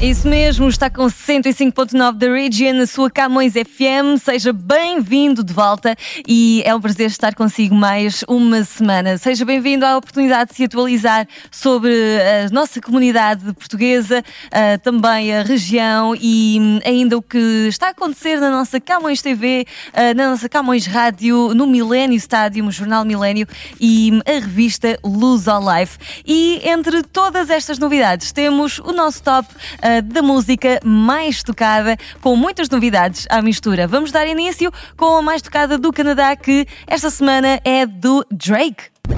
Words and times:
isso 0.00 0.28
mesmo, 0.28 0.68
está 0.68 0.88
com 0.88 1.06
105.9 1.06 2.12
da 2.12 2.32
Region, 2.32 2.74
na 2.74 2.86
sua 2.86 3.10
Camões 3.10 3.54
FM. 3.54 4.22
Seja 4.22 4.52
bem-vindo 4.52 5.42
de 5.42 5.52
volta 5.52 5.96
e 6.26 6.62
é 6.64 6.72
um 6.72 6.80
prazer 6.80 7.08
estar 7.08 7.34
consigo 7.34 7.74
mais 7.74 8.24
uma 8.28 8.62
semana. 8.62 9.18
Seja 9.18 9.44
bem-vindo 9.44 9.84
à 9.84 9.96
oportunidade 9.96 10.50
de 10.50 10.56
se 10.56 10.64
atualizar 10.64 11.26
sobre 11.50 11.90
a 11.92 12.48
nossa 12.52 12.80
comunidade 12.80 13.52
portuguesa, 13.54 14.22
uh, 14.46 14.78
também 14.84 15.34
a 15.34 15.42
região 15.42 16.14
e 16.14 16.80
ainda 16.84 17.18
o 17.18 17.22
que 17.22 17.66
está 17.68 17.88
a 17.88 17.90
acontecer 17.90 18.40
na 18.40 18.50
nossa 18.50 18.78
Camões 18.80 19.20
TV, 19.20 19.66
uh, 19.88 20.16
na 20.16 20.30
nossa 20.30 20.48
Camões 20.48 20.86
Rádio, 20.86 21.52
no 21.54 21.66
Milênio 21.66 22.16
Estádio, 22.16 22.64
o 22.64 22.70
Jornal 22.70 23.04
Milênio 23.04 23.48
e 23.80 24.12
a 24.24 24.34
revista 24.34 24.96
Luz 25.02 25.48
ao 25.48 25.60
Life. 25.60 25.98
E 26.24 26.60
entre 26.68 27.02
todas 27.02 27.50
estas 27.50 27.80
novidades, 27.80 28.30
temos 28.30 28.78
o 28.78 28.92
nosso 28.92 29.24
top. 29.24 29.48
Uh, 29.88 30.02
da 30.02 30.20
música 30.20 30.78
mais 30.84 31.42
tocada, 31.42 31.96
com 32.20 32.36
muitas 32.36 32.68
novidades 32.68 33.26
à 33.30 33.40
mistura. 33.40 33.86
Vamos 33.86 34.12
dar 34.12 34.26
início 34.26 34.70
com 34.98 35.16
a 35.16 35.22
mais 35.22 35.40
tocada 35.40 35.78
do 35.78 35.90
Canadá, 35.90 36.36
que 36.36 36.66
esta 36.86 37.08
semana 37.08 37.58
é 37.64 37.86
do 37.86 38.22
Drake. 38.30 38.84
A 39.08 39.14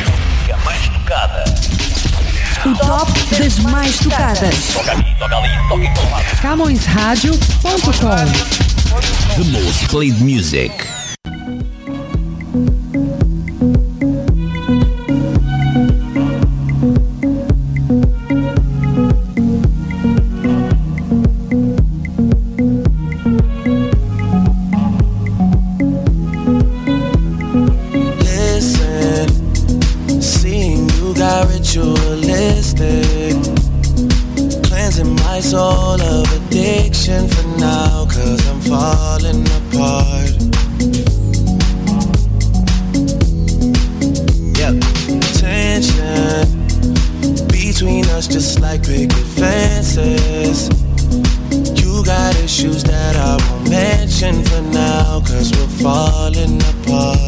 música 0.00 0.56
mais 0.64 0.88
tocada. 0.88 1.44
O 2.64 2.74
top 2.76 3.12
das 3.38 3.58
mais 3.60 3.98
tocadas. 4.00 4.72
Toca 4.72 4.92
aqui, 4.92 5.16
toca 5.16 5.36
ali, 5.36 5.68
toca 5.68 5.84
em 5.84 5.94
todo 5.94 6.10
lado. 6.10 6.24
CamõesRádio.com 6.42 8.26
The 9.36 9.44
most 9.52 9.88
played 9.88 10.20
music. 10.20 11.05
Issues 52.56 52.84
that 52.84 53.16
I 53.16 53.36
won't 53.50 53.68
mention 53.68 54.42
for 54.44 54.62
now, 54.62 55.20
cause 55.20 55.52
we're 55.52 55.82
falling 55.82 56.56
apart. 56.62 57.25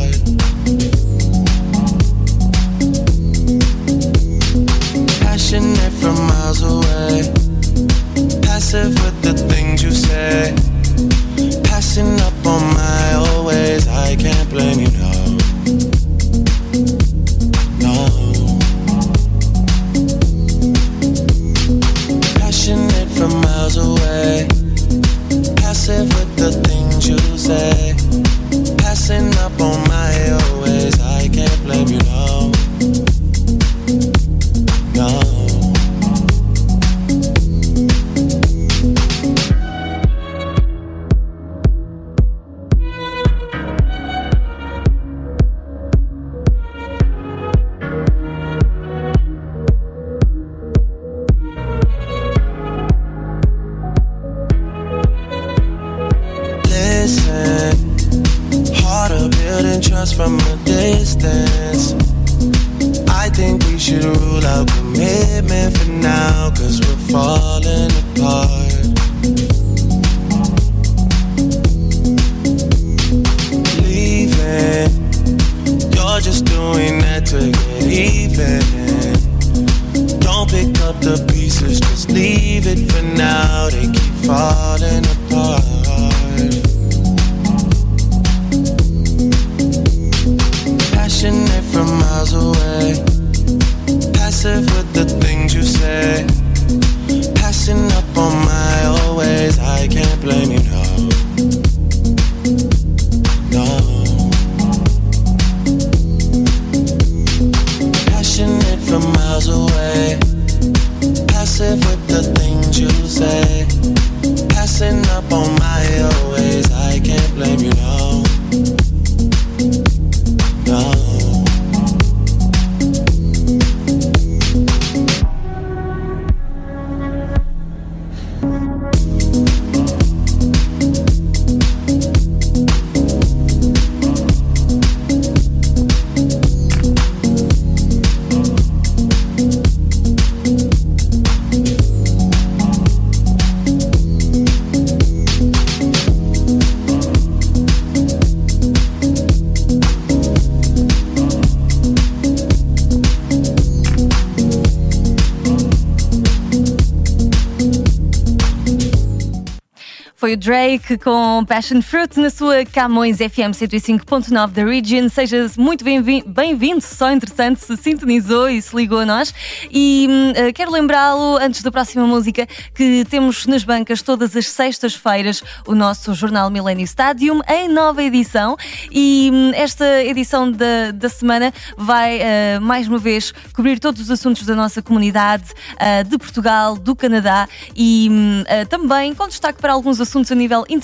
Com 160.97 161.45
Passion 161.45 161.83
Fruit 161.83 162.19
na 162.19 162.31
sua 162.31 162.65
Camões 162.65 163.19
FM 163.19 163.53
105.9 163.53 164.53
da 164.53 164.65
Region. 164.65 165.11
Seja 165.11 165.47
muito 165.59 165.85
bem-vindo, 165.85 166.81
só 166.81 167.13
interessante 167.13 167.61
se 167.61 167.77
sintonizou 167.77 168.49
e 168.49 168.63
se 168.63 168.75
ligou 168.75 169.01
a 169.01 169.05
nós. 169.05 169.35
E 169.71 170.09
uh, 170.09 170.53
quero 170.55 170.71
lembrá-lo, 170.71 171.37
antes 171.37 171.63
da 171.63 171.71
próxima 171.71 172.07
música, 172.07 172.47
que 172.75 173.05
temos 173.05 173.47
nas 173.47 173.65
bancas 173.65 174.01
todas 174.01 174.35
as 174.35 174.49
sextas-feiras 174.49 175.43
o 175.67 175.75
nosso 175.75 176.15
jornal 176.15 176.49
Millennium 176.49 176.85
Stadium 176.85 177.43
em 177.47 177.69
nova 177.69 178.03
edição. 178.03 178.57
E 178.91 179.31
um, 179.31 179.53
esta 179.55 180.03
edição 180.03 180.51
da, 180.51 180.91
da 180.95 181.11
semana 181.11 181.53
vai 181.77 182.19
uh, 182.19 182.61
mais 182.63 182.89
uma 182.89 182.99
vez 182.99 183.35
cobrir 183.53 183.79
todos 183.79 184.01
os 184.01 184.11
assuntos 184.11 184.47
da 184.47 184.55
nossa 184.55 184.81
comunidade, 184.81 185.53
uh, 185.75 186.09
de 186.09 186.17
Portugal, 186.17 186.79
do 186.79 186.97
Canadá 186.97 187.47
e 187.77 188.09
um, 188.11 188.45
também 188.71 189.15
com 189.15 189.29
destaque 189.29 189.61
para 189.61 189.75
alguns 189.75 190.01
assuntos 190.01 190.33
a 190.33 190.35
nível 190.35 190.65
internacional, 190.69 190.78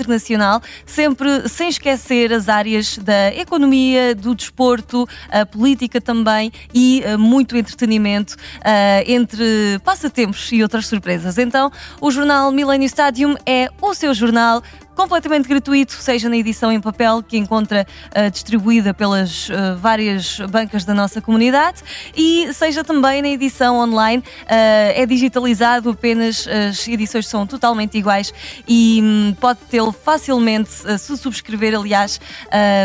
sempre 0.87 1.49
sem 1.49 1.69
esquecer 1.69 2.33
as 2.33 2.49
áreas 2.49 2.99
da 2.99 3.35
economia, 3.35 4.15
do 4.15 4.35
desporto, 4.35 5.09
a 5.31 5.47
política 5.47 6.01
também 6.01 6.53
e 6.73 7.03
uh, 7.07 7.19
muito 7.19 7.57
entretenimento 7.57 8.35
uh, 8.35 9.05
entre 9.07 9.79
passatempos 9.85 10.51
e 10.53 10.63
outras 10.63 10.87
surpresas. 10.87 11.39
Então, 11.39 11.71
o 12.01 12.11
jornal 12.11 12.51
Millennium 12.51 12.87
Stadium 12.87 13.37
é 13.47 13.69
o 13.81 13.95
seu 13.95 14.15
jornal 14.15 14.63
completamente 14.95 15.49
gratuito, 15.49 15.93
seja 15.93 16.29
na 16.29 16.37
edição 16.37 16.73
em 16.73 16.81
papel 16.81 17.23
que 17.23 17.37
encontra 17.37 17.87
uh, 18.17 18.31
distribuída 18.31 18.95
pelas 18.95 19.49
uh, 19.49 19.77
várias 19.79 20.39
bancas 20.51 20.85
da 20.85 20.95
nossa 20.95 21.21
comunidade 21.21 21.83
e 22.17 22.53
seja 22.53 22.85
também 22.85 23.21
na 23.21 23.29
edição 23.29 23.79
online. 23.79 24.23
Uh, 24.43 24.95
é 24.95 25.05
digitalizado 25.07 25.91
apenas, 25.91 26.47
as 26.47 26.87
edições 26.87 27.27
são 27.27 27.47
totalmente 27.47 27.99
iguais 27.99 28.33
e 28.67 29.01
um, 29.03 29.35
pode 29.41 29.61
tê-lo 29.71 29.93
facilmente 29.93 30.71
se 30.71 31.17
subscrever, 31.17 31.79
aliás, 31.79 32.21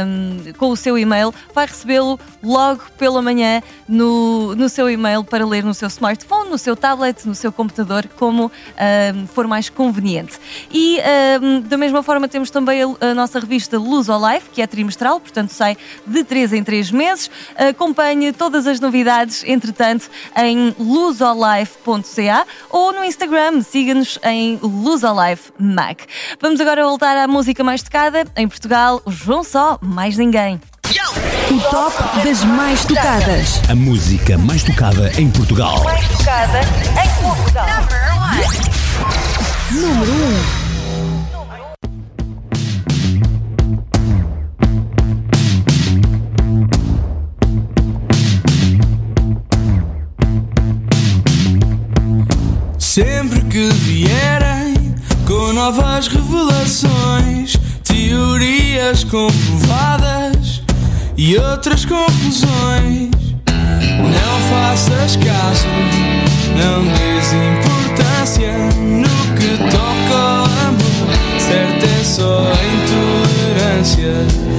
um, 0.06 0.54
com 0.54 0.70
o 0.70 0.76
seu 0.76 0.98
e-mail. 0.98 1.34
Vai 1.54 1.68
recebê-lo 1.68 2.20
logo 2.42 2.82
pela 2.98 3.22
manhã 3.22 3.62
no, 3.88 4.56
no 4.56 4.68
seu 4.68 4.90
e-mail 4.90 5.24
para 5.24 5.46
ler 5.46 5.64
no 5.64 5.74
seu 5.74 5.88
smartphone, 5.88 6.50
no 6.50 6.58
seu 6.58 6.76
tablet, 6.76 7.26
no 7.28 7.36
seu 7.36 7.52
computador, 7.52 8.08
como 8.18 8.52
for 9.28 9.48
mais 9.48 9.70
conveniente. 9.70 10.40
E 10.72 11.00
da 11.68 11.78
mesma 11.78 11.99
mesma 12.00 12.04
forma, 12.04 12.28
temos 12.28 12.50
também 12.50 12.82
a, 12.82 13.12
a 13.12 13.14
nossa 13.14 13.40
revista 13.40 13.78
Luz 13.78 14.10
ao 14.10 14.20
Life, 14.20 14.50
que 14.52 14.62
é 14.62 14.68
trimestral, 14.68 15.20
portanto 15.20 15.50
sai 15.52 15.78
de 16.06 16.24
3 16.24 16.54
em 16.54 16.64
3 16.64 16.92
meses. 16.92 17.30
Acompanhe 17.56 18.32
todas 18.32 18.66
as 18.68 18.80
novidades, 18.80 19.44
entretanto, 19.46 20.10
em 20.36 20.74
luzolife.ca 20.80 22.46
ou 22.70 22.94
no 22.94 23.04
Instagram, 23.04 23.62
siga-nos 23.62 24.18
em 24.24 24.58
Luzolife 24.62 25.52
Mac. 25.60 26.02
Vamos 26.42 26.60
agora 26.62 26.84
voltar 26.84 27.18
à 27.18 27.28
música 27.28 27.64
mais 27.64 27.84
tocada. 27.84 28.26
Em 28.36 28.48
Portugal, 28.48 29.02
o 29.06 29.12
João 29.12 29.44
Só, 29.44 29.78
mais 29.82 30.18
ninguém. 30.18 30.60
O 31.52 31.60
top 31.70 32.24
das 32.24 32.44
mais 32.44 32.86
tocadas. 32.86 33.62
A 33.70 33.76
música 33.76 34.38
mais 34.38 34.64
tocada 34.64 35.12
em 35.20 35.30
Portugal. 35.30 35.84
Mais 35.84 36.08
tocada 36.08 36.62
em 36.62 37.22
Portugal. 37.22 37.68
Número 39.72 40.12
1. 40.12 40.16
Um. 40.16 40.69
Sempre 52.90 53.42
que 53.42 53.70
vierem 53.70 54.96
com 55.28 55.54
novas 55.54 56.08
revelações, 56.08 57.56
teorias 57.84 59.04
comprovadas 59.04 60.64
e 61.16 61.38
outras 61.38 61.86
confusões, 61.86 63.12
não 63.46 64.40
faças 64.50 65.18
caso, 65.18 65.68
não 66.58 66.84
des 66.96 67.32
importância 67.32 68.54
no 68.82 69.36
que 69.38 69.56
toca 69.70 70.18
ao 70.18 70.46
amor. 70.46 71.14
Certo 71.38 71.86
é 71.86 72.04
só 72.04 72.40
a 72.40 72.58
intolerância. 72.74 74.59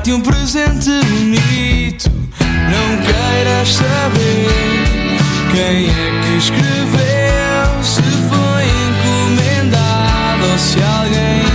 Dar-te 0.00 0.12
um 0.12 0.20
presente 0.20 0.90
bonito. 1.04 2.10
Não 2.40 2.96
queiras 3.02 3.68
saber 3.68 5.18
quem 5.52 5.88
é 5.88 6.20
que 6.22 6.36
escreveu, 6.38 7.82
se 7.82 8.02
foi 8.02 8.64
encomendado 8.88 10.46
ou 10.52 10.58
se 10.58 10.78
alguém 10.82 11.49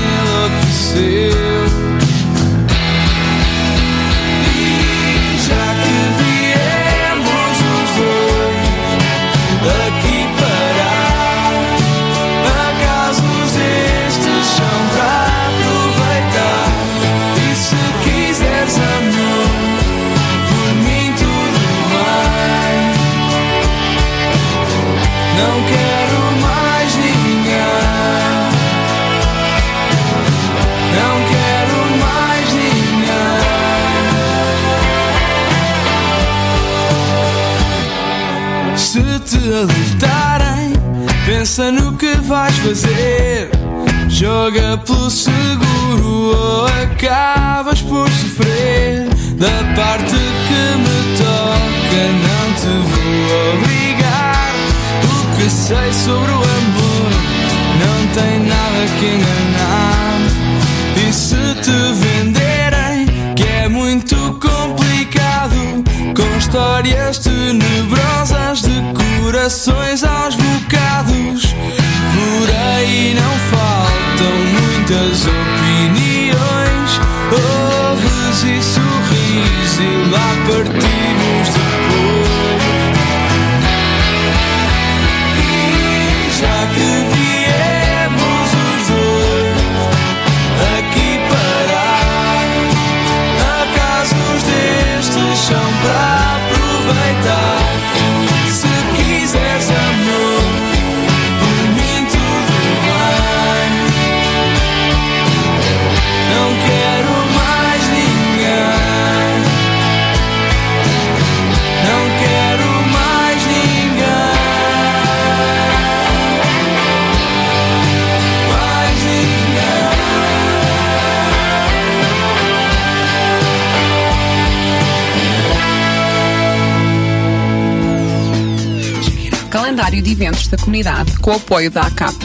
calendário 129.76 130.02
de 130.02 130.12
eventos 130.14 130.48
da 130.48 130.58
comunidade 130.58 131.20
com 131.20 131.32
o 131.32 131.36
apoio 131.36 131.70
da 131.70 131.82
ACAP, 131.82 132.16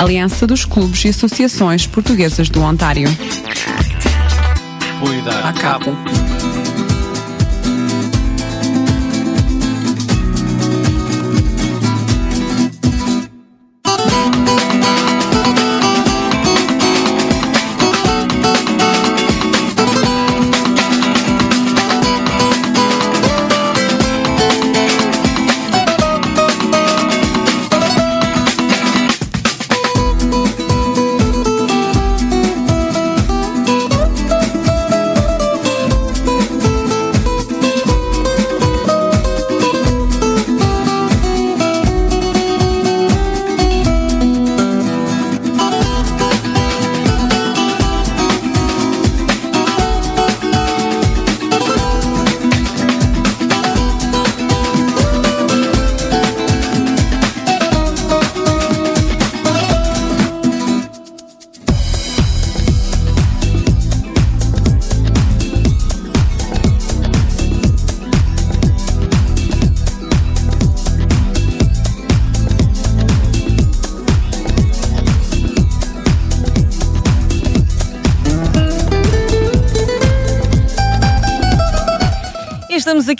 Aliança 0.00 0.44
dos 0.44 0.64
Clubes 0.64 1.04
e 1.04 1.08
Associações 1.08 1.86
Portuguesas 1.86 2.48
do 2.48 2.60
Ontário. 2.62 3.08
Apoio 4.96 5.22
da 5.22 5.50
ACAP. 5.50 6.33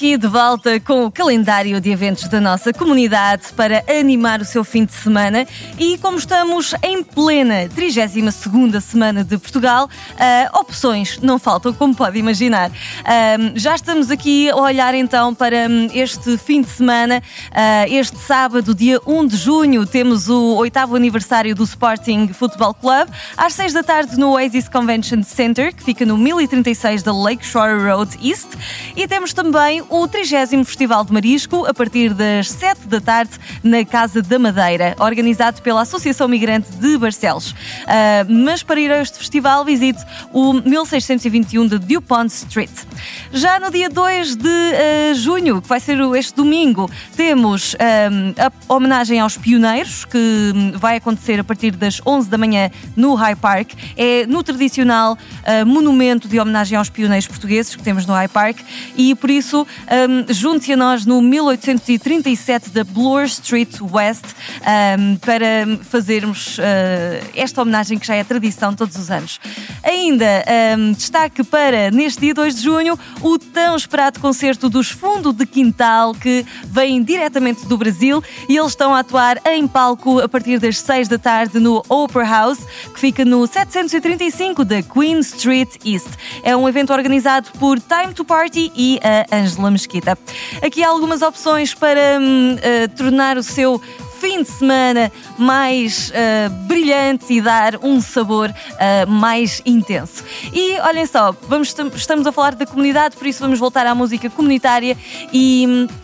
Aqui 0.05 0.19
de 0.19 0.29
volta 0.29 0.79
com 0.81 1.07
o 1.07 1.11
calendário 1.11 1.81
de 1.81 1.89
eventos 1.89 2.29
da 2.29 2.39
nossa 2.39 2.75
comunidade 2.75 3.45
para 3.57 3.83
animar 3.89 4.39
o 4.39 4.45
seu 4.45 4.63
fim 4.63 4.85
de 4.85 4.93
semana. 4.93 5.47
E 5.79 5.97
como 5.97 6.19
estamos 6.19 6.75
em 6.83 7.03
plena 7.03 7.71
32ª 7.75 8.83
semana 8.83 9.25
de 9.25 9.39
Portugal, 9.39 9.89
uh, 9.89 10.59
opções 10.61 11.19
não 11.23 11.39
faltam, 11.39 11.73
como 11.73 11.95
pode 11.95 12.19
imaginar. 12.19 12.69
Uh, 12.69 13.53
já 13.55 13.75
estamos 13.75 14.11
aqui 14.11 14.51
a 14.51 14.57
olhar 14.57 14.95
então 14.95 15.35
para 15.35 15.69
um, 15.71 15.89
este 15.95 16.37
fim 16.37 16.61
de 16.61 16.69
semana, 16.69 17.23
uh, 17.49 17.91
este 17.91 18.19
sábado, 18.19 18.75
dia 18.75 19.01
1 19.07 19.27
de 19.27 19.39
junho, 19.39 19.87
temos 19.87 20.29
o 20.29 20.57
oitavo 20.57 20.97
aniversário 20.97 21.55
do 21.55 21.65
Sporting 21.65 22.29
Football 22.29 22.75
Club, 22.75 23.09
às 23.39 23.55
6 23.55 23.73
da 23.73 23.83
tarde 23.83 24.19
no 24.19 24.33
Oasis 24.33 24.69
Convention 24.69 25.23
Center, 25.23 25.75
que 25.75 25.83
fica 25.83 26.05
no 26.05 26.19
1036 26.19 27.03
da 27.03 27.11
Lakeshore 27.11 27.83
Road 27.83 28.19
East, 28.23 28.49
e 28.95 29.09
temos 29.09 29.33
também 29.33 29.83
o 29.95 30.09
30 30.09 30.65
Festival 30.65 31.05
de 31.05 31.13
Marisco, 31.13 31.65
a 31.67 31.73
partir 31.73 32.13
das 32.13 32.51
7 32.51 32.89
da 32.89 33.01
tarde, 33.01 33.31
na 33.63 33.85
Casa 33.85 34.21
da 34.21 34.41
Madeira, 34.41 34.97
organizado 34.99 35.63
pela 35.63 35.83
Associação 35.83 36.27
Migrante 36.27 36.69
de 36.73 36.99
Barcelos. 36.99 37.53
Uh, 37.53 38.45
mas 38.45 38.61
para 38.65 38.81
ir 38.81 38.91
a 38.91 39.01
este 39.01 39.19
festival, 39.19 39.65
visite 39.65 40.05
o 40.33 40.55
1621 40.55 41.69
de 41.69 41.79
DuPont 41.79 42.27
Street. 42.27 42.73
Já 43.33 43.61
no 43.61 43.71
dia 43.71 43.89
2 43.89 44.35
de 44.35 44.49
uh, 44.49 45.15
junho, 45.15 45.63
que 45.63 45.69
vai 45.69 45.79
ser 45.79 46.01
este 46.17 46.35
domingo, 46.35 46.91
temos 47.17 47.77
a 47.79 48.75
homenagem 48.75 49.21
aos 49.21 49.37
pioneiros, 49.37 50.05
que 50.05 50.53
vai 50.75 50.97
acontecer 50.97 51.39
a 51.39 51.45
partir 51.45 51.71
das 51.71 52.01
11 52.05 52.29
da 52.29 52.37
manhã 52.37 52.69
no 52.97 53.15
High 53.15 53.37
Park. 53.37 53.75
É 53.97 54.27
no 54.27 54.43
tradicional 54.43 55.13
uh, 55.13 55.67
monumento 55.67 56.27
de 56.27 56.41
homenagem 56.41 56.77
aos 56.77 56.91
pioneiros 56.91 57.29
portugueses 57.29 57.77
que 57.77 57.83
temos 57.83 58.07
no 58.07 58.13
High 58.13 58.29
Park 58.29 58.59
e 58.97 59.15
por 59.15 59.31
isso, 59.31 59.65
um, 59.85 60.33
junte 60.33 60.73
a 60.73 60.77
nós 60.77 61.05
no 61.05 61.21
1837 61.21 62.71
da 62.71 62.85
Bloor 62.85 63.25
Street 63.25 63.81
West 63.81 64.25
um, 64.99 65.17
para 65.17 65.67
fazermos 65.85 66.59
uh, 66.59 66.63
esta 67.35 67.61
homenagem 67.61 67.99
que 67.99 68.07
já 68.07 68.15
é 68.15 68.25
tradição 68.25 68.75
todos 68.75 68.97
os 68.97 69.11
anos. 69.11 69.41
Ainda 69.83 70.45
um, 70.79 70.93
destaque 70.93 71.45
para, 71.45 71.91
neste 71.91 72.21
dia 72.21 72.35
2 72.35 72.57
de 72.57 72.63
junho, 72.63 72.99
o 73.21 73.39
tão 73.39 73.77
esperado 73.77 74.21
concerto 74.21 74.69
dos 74.69 74.91
Fundo 74.91 75.33
de 75.33 75.47
Quintal, 75.47 76.15
que 76.15 76.45
vem 76.65 77.03
diretamente 77.03 77.67
do 77.67 77.77
Brasil 77.77 78.23
e 78.49 78.57
eles 78.57 78.73
estão 78.73 78.95
a 78.95 79.01
atuar 79.01 79.41
em 79.47 79.67
palco 79.67 80.21
a 80.21 80.29
partir 80.29 80.59
das 80.59 80.79
6 80.79 81.09
da 81.09 81.19
tarde 81.19 81.59
no 81.59 81.83
Opera 81.89 82.25
House, 82.25 82.61
que 82.93 83.01
fica 83.01 83.25
no 83.25 83.47
735 83.47 84.65
da 84.65 84.83
Queen 84.83 85.19
Street 85.21 85.77
East. 85.85 86.09
É 86.43 86.57
um 86.57 86.69
evento 86.69 86.93
organizado 86.93 87.51
por 87.59 87.79
Time 87.79 88.15
to 88.15 88.25
Party 88.25 88.73
e 88.75 88.99
a 89.03 89.37
Ângela 89.37 89.74
Mesquita. 89.75 90.17
Aqui 90.63 90.83
há 90.83 90.89
algumas 90.89 91.21
opções 91.21 91.75
para 91.75 92.19
uh, 92.19 92.97
tornar 92.97 93.37
o 93.37 93.43
seu 93.43 93.81
fim 94.21 94.43
de 94.43 94.49
semana 94.49 95.13
mais 95.37 96.11
uh, 96.11 96.51
brilhante 96.67 97.27
e 97.35 97.43
dar 97.43 97.77
um 97.83 98.01
sabor 98.01 98.49
uh, 98.51 99.11
mais 99.11 99.61
intenso. 99.67 100.25
E 100.53 100.79
olhem 100.81 101.05
só, 101.05 101.37
vamos, 101.43 101.75
estamos 101.95 102.27
a 102.27 102.33
falar 102.33 102.55
da 102.55 102.65
comunidade, 102.65 103.17
por 103.17 103.27
isso 103.27 103.41
vamos 103.41 103.59
voltar 103.59 103.87
à 103.87 103.95
música 103.95 104.31
comunitária 104.31 104.97
e. 105.33 105.67
Hum, 105.69 106.04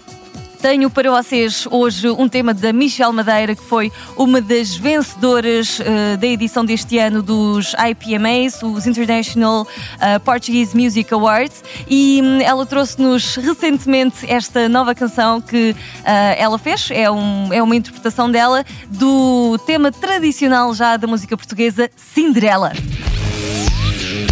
tenho 0.60 0.90
para 0.90 1.10
vocês 1.10 1.66
hoje 1.70 2.10
um 2.10 2.28
tema 2.28 2.52
da 2.52 2.72
Michelle 2.72 3.12
Madeira, 3.12 3.54
que 3.54 3.62
foi 3.64 3.90
uma 4.16 4.40
das 4.40 4.76
vencedoras 4.76 5.80
uh, 5.80 6.16
da 6.18 6.26
edição 6.26 6.64
deste 6.64 6.98
ano 6.98 7.22
dos 7.22 7.74
IPMAs, 7.74 8.62
os 8.62 8.86
International 8.86 9.62
uh, 9.62 10.20
Portuguese 10.20 10.76
Music 10.76 11.12
Awards, 11.14 11.64
e 11.88 12.20
um, 12.22 12.40
ela 12.42 12.66
trouxe-nos 12.66 13.36
recentemente 13.36 14.30
esta 14.30 14.68
nova 14.68 14.94
canção 14.94 15.40
que 15.40 15.70
uh, 15.70 16.04
ela 16.36 16.58
fez, 16.58 16.88
é, 16.90 17.10
um, 17.10 17.52
é 17.52 17.62
uma 17.62 17.74
interpretação 17.74 18.30
dela 18.30 18.64
do 18.86 19.58
tema 19.66 19.90
tradicional 19.90 20.74
já 20.74 20.96
da 20.98 21.06
música 21.06 21.36
portuguesa, 21.36 21.90
Cinderela. 21.96 22.72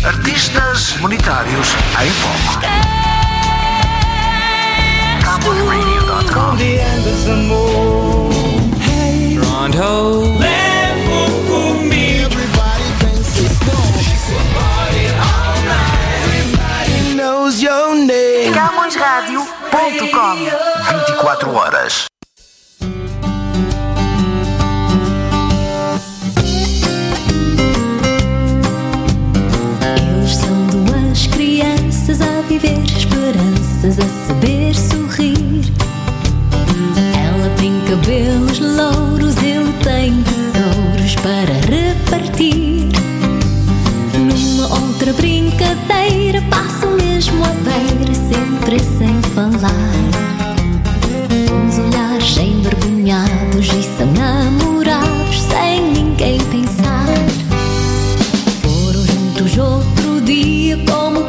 Artistas 0.04 0.96
monetários 1.00 1.68
em 2.02 2.10
foco. 2.10 2.67
The 7.28 7.36
moon. 7.36 8.72
Hey, 8.80 9.36
Toronto. 9.36 10.22
Levo 10.40 11.20
comigo. 11.46 12.24
Everybody 12.24 12.88
thinks 13.00 13.36
it's 13.36 13.58
gone. 13.68 14.00
Party 14.56 15.04
all 15.12 15.56
night. 15.68 16.24
Everybody 16.24 17.14
Knows 17.16 17.60
your 17.60 17.94
name. 17.96 18.54
CamõesRádio.com 18.54 20.36
24 21.12 21.54
horas. 21.54 22.06
Eles 29.96 30.34
são 30.34 30.66
duas 30.68 31.26
crianças 31.26 32.20
a 32.22 32.40
viver 32.48 32.78
esperanças, 32.84 33.98
a 33.98 34.26
saber 34.26 34.74
sorrir. 34.74 35.72
Cabelos 37.88 38.58
louros, 38.58 39.34
ele 39.38 39.72
tem 39.82 40.22
tesouros 40.22 41.14
para 41.22 41.54
repartir. 41.74 42.86
Numa 44.12 44.68
outra 44.74 45.14
brincadeira, 45.14 46.42
passam 46.50 46.90
mesmo 46.98 47.42
a 47.42 47.48
beira, 47.48 48.14
sempre 48.14 48.78
sem 48.78 49.22
falar. 49.34 49.94
Uns 51.50 51.78
olhares 51.78 52.36
envergonhados 52.36 53.66
e 53.68 53.82
são 53.96 54.12
namorados, 54.12 55.40
sem 55.50 55.90
ninguém 55.90 56.38
pensar. 56.50 57.06
Foram 58.60 59.02
juntos 59.06 59.56
outro 59.56 60.20
dia, 60.26 60.76
como 60.86 61.24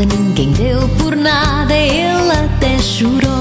molhada, 0.00 0.04
ninguém 0.04 0.50
deu 0.52 0.88
por 0.98 1.16
nada, 1.16 1.74
ele 1.74 2.32
até 2.32 2.78
chorou. 2.78 3.39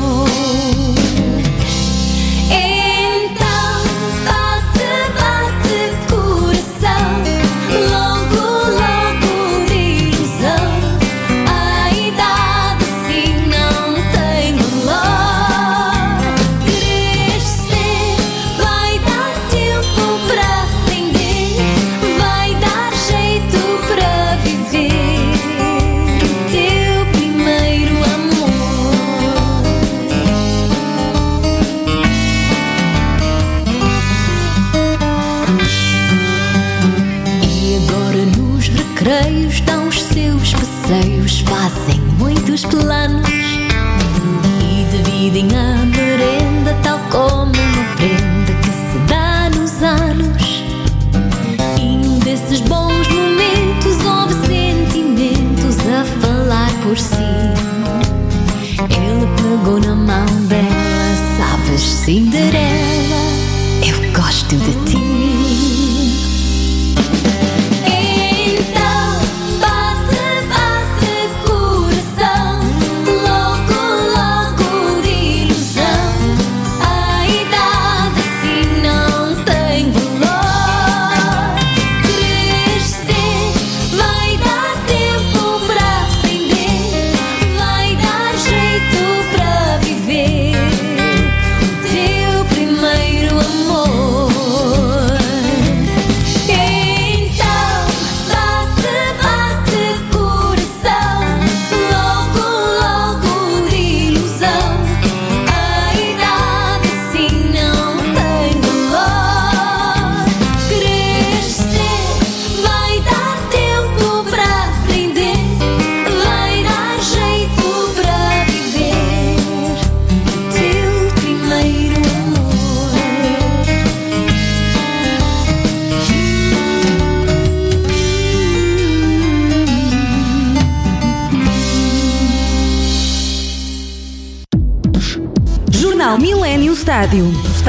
Dos 42.49 42.65
planos. 42.65 42.88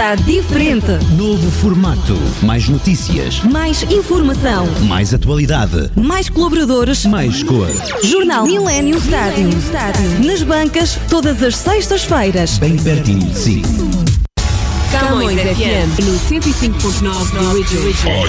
Está 0.01 0.15
diferente. 0.15 0.93
Novo 1.15 1.51
formato. 1.51 2.17
Mais 2.41 2.67
notícias. 2.71 3.43
Mais 3.43 3.83
informação. 3.83 4.67
Mais 4.89 5.13
atualidade. 5.13 5.91
Mais 5.95 6.31
colaboradores. 6.31 7.05
Mais 7.05 7.43
cor. 7.43 7.69
Jornal 8.03 8.47
Millennium 8.47 8.99
Stádio. 8.99 9.51
Nas 10.25 10.43
bancas, 10.43 10.99
todas 11.11 11.43
as 11.43 11.55
sextas-feiras. 11.55 12.57
Bem 12.57 12.79
pertinho 12.79 13.27
de 13.27 13.39
si. 13.39 13.63
Camões 14.91 15.41
FM 15.41 16.05
no 16.05 16.19
105.9 16.19 17.33
da 17.33 17.41
Original. 17.51 18.25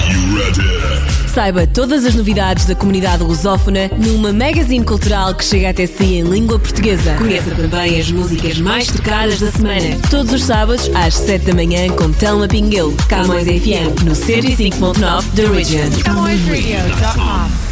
Saiba 1.34 1.66
todas 1.66 2.06
as 2.06 2.14
novidades 2.14 2.66
da 2.66 2.76
comunidade 2.76 3.24
lusófona 3.24 3.90
numa 3.98 4.32
magazine 4.32 4.86
cultural 4.86 5.34
que 5.34 5.44
chega 5.44 5.72
até 5.72 5.88
si 5.88 6.18
em 6.18 6.22
língua 6.22 6.60
portuguesa. 6.60 7.16
Conheça 7.16 7.52
também 7.52 8.00
as 8.00 8.12
músicas 8.12 8.60
mais 8.60 8.88
tocadas 8.88 9.40
da 9.40 9.52
semana. 9.52 9.98
Todos 10.10 10.34
os 10.34 10.44
sábados 10.44 10.90
às 10.94 11.16
7 11.16 11.46
da 11.46 11.54
manhã 11.56 11.90
com 11.90 12.12
Telma 12.12 12.48
Pinguel. 12.48 12.94
Camões 13.08 13.46
FM 13.46 14.04
no 14.04 14.12
105.9 14.12 15.24
da 15.34 15.44
Original. 15.52 15.90
A 17.16 17.71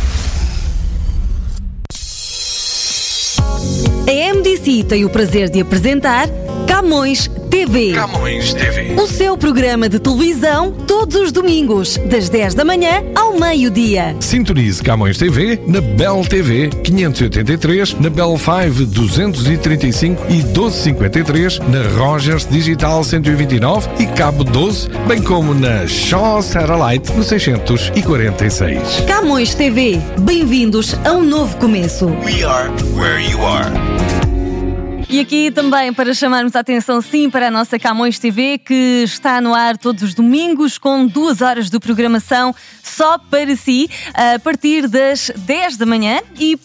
MDC 4.70 4.84
tem 4.84 5.04
o 5.04 5.10
prazer 5.10 5.50
de 5.50 5.60
apresentar 5.60 6.30
Camões 6.68 7.30
TV. 7.50 7.94
Camões 7.94 8.54
TV. 8.54 8.94
O 9.02 9.08
seu 9.08 9.36
programa 9.36 9.90
de 9.90 9.98
televisão 9.98 10.72
todos 10.72 11.16
os 11.16 11.32
domingos, 11.32 11.98
das 12.06 12.30
10 12.30 12.54
da 12.54 12.64
manhã 12.64 13.04
ao 13.16 13.40
meio-dia. 13.40 14.16
Sintonize 14.20 14.84
Camões 14.84 15.18
TV 15.18 15.60
na 15.66 15.82
Bell 15.82 16.22
TV 16.22 16.70
583, 16.84 17.96
na 17.96 18.10
Bell 18.12 18.38
5 18.38 18.86
235 18.86 20.24
e 20.30 20.44
1253, 20.44 21.60
na 21.60 21.88
Rogers 21.98 22.48
Digital 22.48 23.04
129 23.04 23.90
e 24.00 24.06
Cabo 24.06 24.44
12, 24.44 24.88
bem 25.08 25.22
como 25.22 25.56
na 25.56 25.88
Shaw 25.88 26.44
Satellite 26.44 27.12
no 27.14 27.24
646. 27.24 29.04
Camões 29.08 29.56
TV, 29.56 30.00
bem-vindos 30.20 30.96
a 31.04 31.14
um 31.14 31.24
novo 31.24 31.58
começo. 31.58 32.06
We 32.24 32.44
are 32.44 32.70
where 32.96 33.20
you 33.20 33.44
are. 33.44 34.29
E 35.12 35.19
aqui 35.19 35.50
também 35.50 35.91
para 35.91 36.13
chamarmos 36.13 36.56
a 36.56 36.60
atenção, 36.60 37.02
sim, 37.02 37.32
para 37.32 37.48
a 37.48 37.52
nossa 37.52 37.80
Camões 37.80 38.19
TV, 38.19 38.60
que 38.60 39.02
está 39.04 39.41
no 39.41 39.56
ar 39.56 39.76
todos 39.76 40.04
os 40.04 40.13
domingos 40.13 40.78
com 40.78 41.08
duas 41.08 41.41
horas 41.41 41.67
de 41.67 41.80
programação 41.80 42.54
só 42.84 43.17
para 43.17 43.56
si, 43.56 43.89
a 44.13 44.38
partir 44.38 44.88
das 44.88 45.32
10 45.36 45.78
da 45.78 45.86
manhã 45.88 46.19
e 46.39 46.60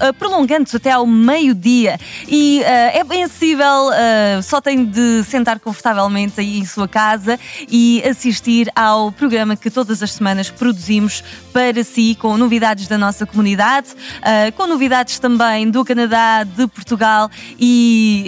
eh, 0.00 0.12
prolongando-se 0.12 0.76
até 0.76 0.90
ao 0.90 1.06
meio-dia. 1.06 1.96
E 2.26 2.62
eh, 2.64 2.98
é 2.98 3.04
bem 3.04 3.22
acessível, 3.22 3.92
eh, 3.92 4.40
só 4.42 4.60
tem 4.60 4.84
de 4.84 5.22
sentar 5.22 5.60
confortavelmente 5.60 6.40
aí 6.40 6.58
em 6.58 6.66
sua 6.66 6.88
casa 6.88 7.38
e 7.68 8.02
assistir 8.04 8.72
ao 8.74 9.12
programa 9.12 9.54
que 9.54 9.70
todas 9.70 10.02
as 10.02 10.10
semanas 10.10 10.50
produzimos 10.50 11.22
para 11.52 11.84
si, 11.84 12.16
com 12.18 12.36
novidades 12.36 12.88
da 12.88 12.98
nossa 12.98 13.24
comunidade, 13.24 13.88
eh, 14.22 14.50
com 14.50 14.66
novidades 14.66 15.20
também 15.20 15.70
do 15.70 15.84
Canadá, 15.84 16.42
de 16.42 16.66
Portugal 16.66 17.30
e 17.56 17.83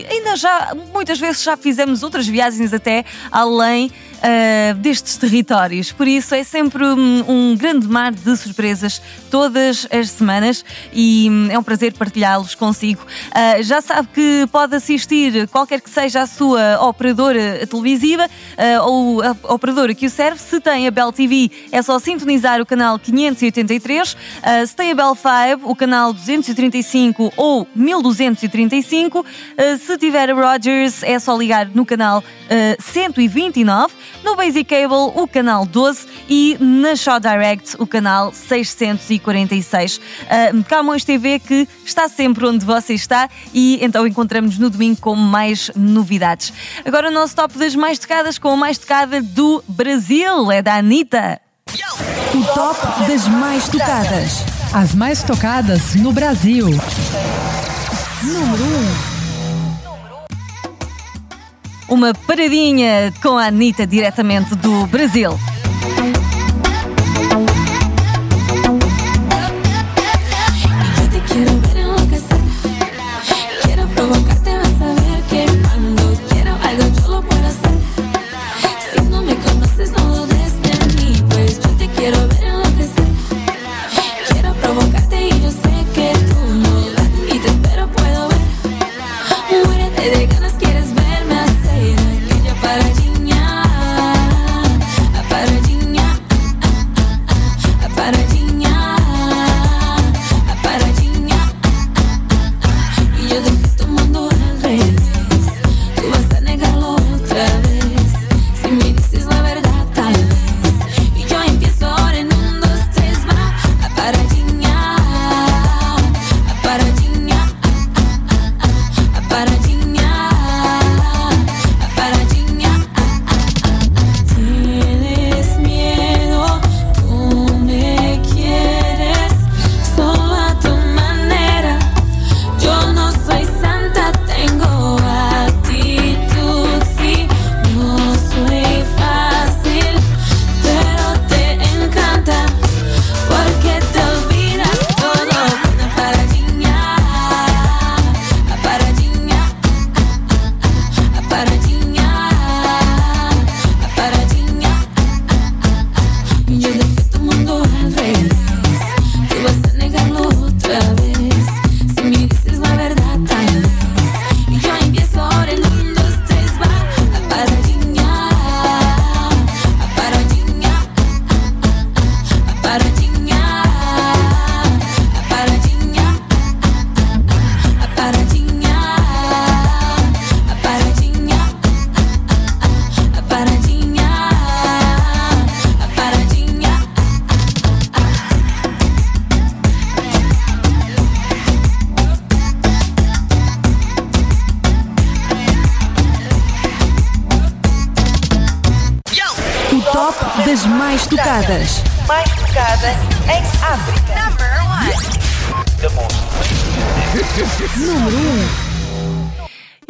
ainda 0.09 0.37
já, 0.37 0.75
muitas 0.93 1.19
vezes 1.19 1.43
já 1.43 1.57
fizemos 1.57 2.03
outras 2.03 2.27
viagens 2.27 2.73
até 2.73 3.05
além 3.31 3.91
ah, 4.23 4.73
destes 4.75 5.17
territórios. 5.17 5.93
Por 5.93 6.07
isso 6.07 6.35
é 6.35 6.45
sempre 6.45 6.85
um, 6.85 7.25
um 7.29 7.57
grande 7.57 7.87
mar 7.87 8.13
de 8.13 8.37
surpresas 8.37 9.01
todas 9.31 9.87
as 9.91 10.11
semanas 10.11 10.65
e 10.93 11.29
hum, 11.31 11.49
é 11.51 11.59
um 11.59 11.63
prazer 11.63 11.93
partilhá-los 11.93 12.55
consigo. 12.55 13.05
Ah, 13.33 13.61
já 13.63 13.81
sabe 13.81 14.09
que 14.13 14.47
pode 14.51 14.75
assistir 14.75 15.49
qualquer 15.49 15.81
que 15.81 15.91
seja 15.91 16.23
a 16.23 16.27
sua 16.27 16.81
operadora 16.83 17.67
televisiva 17.67 18.29
ah, 18.57 18.83
ou 18.85 19.23
a 19.23 19.37
operadora 19.55 19.95
que 19.95 20.07
o 20.07 20.11
serve. 20.11 20.41
Se 20.41 20.61
tem 20.61 20.87
a 20.87 20.91
Bell 20.91 21.13
TV, 21.13 21.51
é 21.71 21.83
só 21.83 21.99
sintonizar 21.99 22.61
o 22.61 22.67
canal 22.67 22.99
583. 22.99 24.17
Ah, 24.43 24.67
se 24.67 24.75
tem 24.75 24.91
a 24.91 24.95
Bell 24.95 25.15
5, 25.15 25.71
o 25.71 25.75
canal 25.75 26.13
235 26.13 27.33
ou 27.37 27.67
1235. 27.75 29.25
Ah, 29.57 29.79
se 29.79 29.97
tiver 29.99 30.31
a 30.31 30.35
Rogers, 30.35 31.03
é 31.03 31.19
só 31.19 31.37
ligar 31.37 31.69
no 31.75 31.85
canal 31.85 32.23
ah, 32.51 32.77
129. 32.81 33.93
No 34.23 34.37
Basic 34.37 34.65
Cable, 34.65 35.13
o 35.15 35.27
canal 35.27 35.65
12 35.65 36.07
e 36.29 36.57
na 36.61 36.97
Shaw 36.97 37.21
Direct, 37.21 37.77
o 37.79 37.87
canal 37.87 38.33
646. 38.33 39.99
Uh, 39.99 40.65
Camões 40.65 41.05
TV 41.05 41.39
que 41.39 41.69
está 41.85 42.09
sempre 42.09 42.47
onde 42.47 42.65
você 42.65 42.95
está 42.95 43.29
e 43.53 43.79
então 43.83 44.07
encontramos 44.07 44.59
no 44.59 44.69
domingo 44.69 45.01
com 45.01 45.15
mais 45.15 45.71
novidades. 45.77 46.53
Agora 46.85 47.09
o 47.09 47.13
nosso 47.13 47.35
top 47.37 47.57
das 47.59 47.75
mais 47.75 47.99
tocadas 47.99 48.39
com 48.39 48.51
a 48.51 48.57
mais 48.57 48.79
tocada 48.79 49.23
do 49.23 49.63
Brasil 49.69 50.51
é 50.51 50.63
da 50.63 50.77
Anitta. 50.77 51.41
O 52.35 52.45
top 52.55 53.09
das 53.09 53.27
mais 53.29 53.69
tocadas. 53.69 54.45
As 54.73 54.95
mais 54.95 55.23
tocadas 55.23 55.95
no 55.95 56.13
Brasil. 56.13 56.67
Número 58.23 58.65
1. 59.13 59.16
Uma 61.89 62.13
paradinha 62.13 63.13
com 63.23 63.39
a 63.39 63.47
Anitta 63.47 63.87
diretamente 63.87 64.55
do 64.57 64.87
Brasil. 64.87 65.39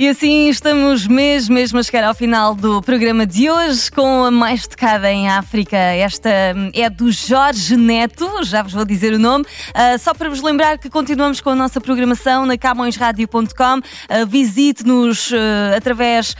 E 0.06 0.08
assim 0.08 0.48
estamos 0.48 1.04
mesmo, 1.04 1.56
mesmo 1.56 1.80
a 1.80 1.82
chegar 1.82 2.04
ao 2.04 2.14
final 2.14 2.54
do 2.54 2.80
programa 2.80 3.26
de 3.26 3.50
hoje 3.50 3.90
com 3.90 4.22
a 4.22 4.30
mais 4.30 4.64
tocada 4.64 5.10
em 5.10 5.28
África. 5.28 5.76
Esta 5.76 6.30
hum, 6.54 6.70
é 6.72 6.88
do 6.88 7.10
Jorge 7.10 7.76
Neto, 7.76 8.44
já 8.44 8.62
vos 8.62 8.72
vou 8.72 8.84
dizer 8.84 9.12
o 9.14 9.18
nome. 9.18 9.44
Uh, 9.44 9.98
só 9.98 10.14
para 10.14 10.30
vos 10.30 10.40
lembrar 10.42 10.78
que 10.78 10.88
continuamos 10.88 11.40
com 11.40 11.50
a 11.50 11.56
nossa 11.56 11.80
programação 11.80 12.46
na 12.46 12.56
camõesradio.com. 12.56 13.78
Uh, 13.78 14.26
Visite-nos 14.28 15.32
uh, 15.32 15.74
através 15.76 16.36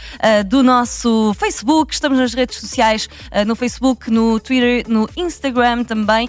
do 0.47 0.63
nosso 0.63 1.35
Facebook, 1.35 1.93
estamos 1.93 2.19
nas 2.19 2.35
redes 2.35 2.59
sociais, 2.59 3.09
no 3.47 3.57
Facebook, 3.57 4.11
no 4.11 4.39
Twitter, 4.39 4.85
no 4.89 5.09
Instagram 5.17 5.85
também, 5.85 6.29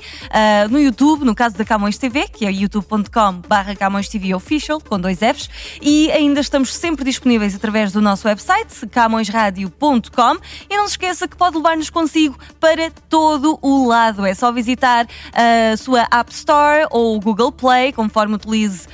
no 0.70 0.80
YouTube, 0.80 1.26
no 1.26 1.34
caso 1.34 1.58
da 1.58 1.66
Camões 1.66 1.98
TV, 1.98 2.28
que 2.28 2.46
é 2.46 2.52
youtube.com/barra 2.52 3.76
Camões 3.76 4.08
TV 4.08 4.34
Official, 4.34 4.80
com 4.80 5.00
dois 5.00 5.20
Fs, 5.20 5.50
e 5.82 6.12
ainda 6.12 6.40
estamos 6.40 6.74
sempre 6.74 7.04
disponíveis 7.04 7.27
disponíveis 7.28 7.54
através 7.54 7.92
do 7.92 8.00
nosso 8.00 8.26
website, 8.26 8.88
camõesradio.com 8.88 10.38
e 10.70 10.78
não 10.78 10.86
se 10.86 10.94
esqueça 10.94 11.28
que 11.28 11.36
pode 11.36 11.58
levar-nos 11.58 11.90
consigo 11.90 12.40
para 12.58 12.90
todo 13.10 13.60
o 13.62 13.86
lado. 13.86 14.26
É 14.26 14.34
só 14.34 14.50
visitar 14.50 15.06
a 15.34 15.76
sua 15.76 16.08
App 16.10 16.32
Store 16.32 16.88
ou 16.90 17.20
Google 17.20 17.52
Play, 17.52 17.92
conforme 17.92 18.36
utilize 18.36 18.88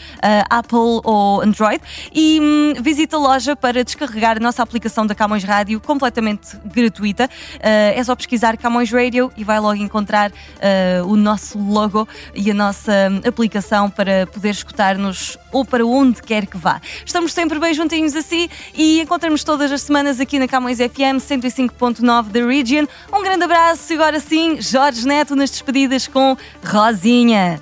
Apple 0.50 1.02
ou 1.04 1.42
Android, 1.42 1.80
e 2.12 2.40
hum, 2.42 2.74
visite 2.82 3.14
a 3.14 3.20
loja 3.20 3.56
para 3.56 3.84
descarregar 3.84 4.38
a 4.38 4.40
nossa 4.40 4.64
aplicação 4.64 5.06
da 5.06 5.14
Camões 5.14 5.44
Rádio 5.44 5.80
completamente 5.80 6.58
gratuita. 6.66 7.26
Uh, 7.26 7.60
é 7.94 8.04
só 8.04 8.16
pesquisar 8.16 8.58
Camões 8.58 8.92
Radio 8.92 9.32
e 9.38 9.44
vai 9.44 9.60
logo 9.60 9.76
encontrar 9.76 10.32
o 11.06 11.16
nosso 11.16 11.60
logo 11.60 12.08
e 12.34 12.50
a 12.50 12.54
nossa 12.54 13.10
hum, 13.12 13.22
aplicação 13.28 13.92
para 13.92 14.26
poder 14.26 14.50
escutar-nos 14.50 15.38
ou 15.54 15.64
para 15.64 15.86
onde 15.86 16.22
quer 16.22 16.46
que 16.46 16.58
vá. 16.58 16.82
Estamos 17.06 17.32
sempre 17.32 17.60
bem 17.60 17.74
juntinhos 17.74 18.16
a 18.16 18.22
si 18.22 18.50
e 18.74 19.00
encontramos 19.00 19.44
todas 19.44 19.72
as 19.72 19.84
semanas 19.84 20.20
aqui 20.20 20.38
na 20.40 20.48
Camões 20.48 20.80
FM 20.80 21.22
105.9 21.22 22.24
da 22.30 22.46
Region. 22.46 22.86
Um 23.14 23.24
grande 23.24 23.46
abraço 23.46 23.94
e 23.94 23.96
agora 23.96 24.20
sim, 24.20 24.60
Jorge 24.60 25.08
Neto 25.08 25.36
nas 25.36 25.52
despedidas 25.52 26.08
com 26.08 26.36
Rosinha. 26.66 27.62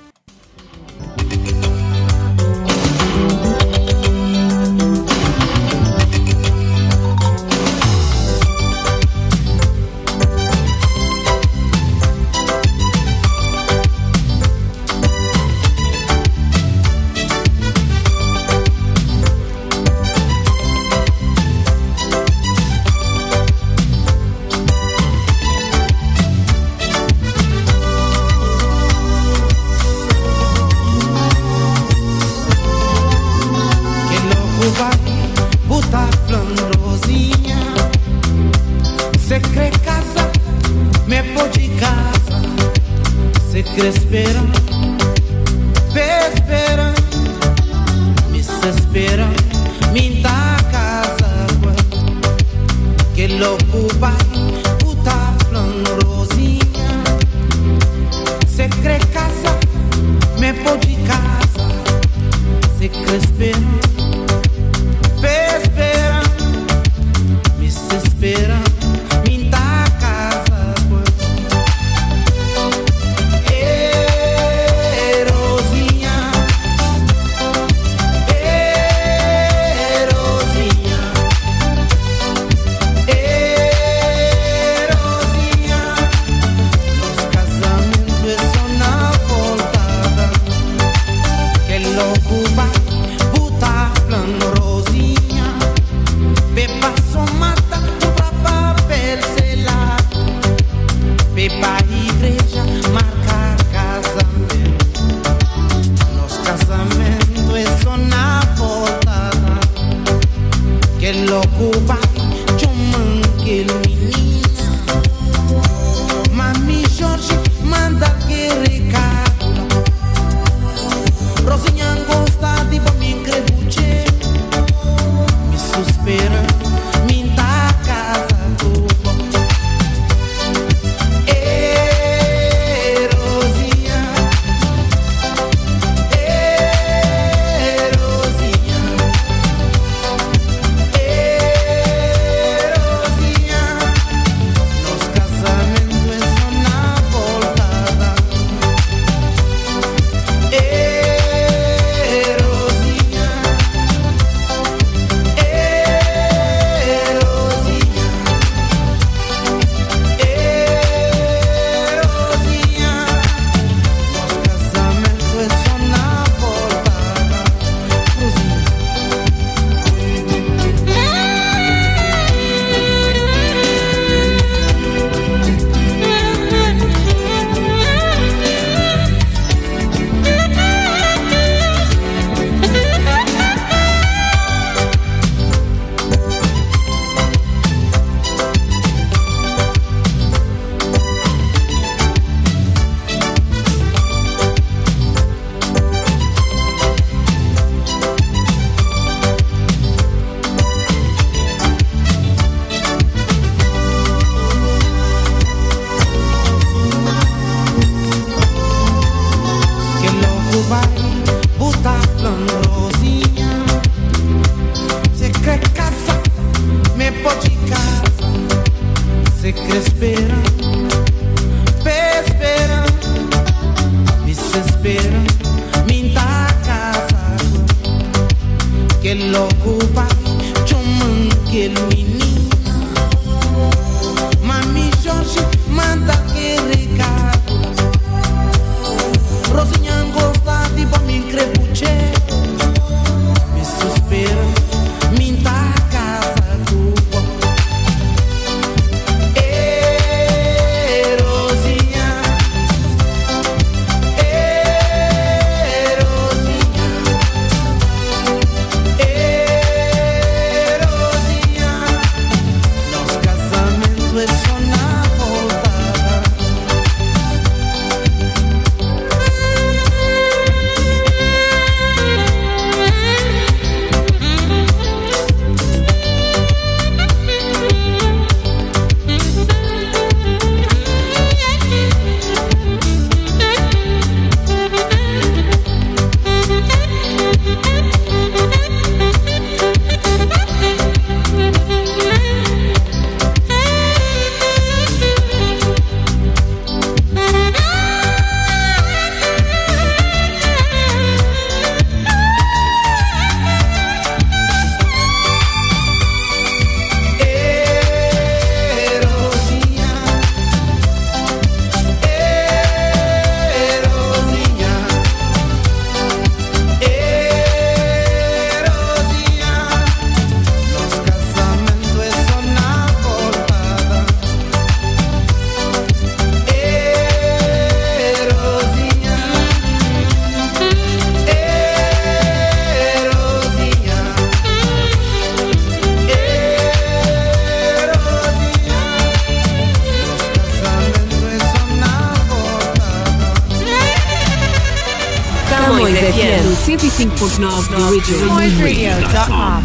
105.9 347.10 347.68
The 347.68 347.88
Original. 347.88 348.28
NoiseRadio.com. 348.28 349.61